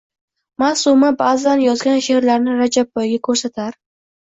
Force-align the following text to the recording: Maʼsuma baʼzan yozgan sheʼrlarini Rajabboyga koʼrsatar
Maʼsuma 0.63 1.11
baʼzan 1.21 1.63
yozgan 1.67 2.03
sheʼrlarini 2.09 2.59
Rajabboyga 2.59 3.25
koʼrsatar 3.31 3.83